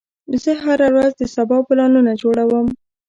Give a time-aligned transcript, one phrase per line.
[0.43, 2.67] زه هره ورځ د سبا پلانونه جوړوم.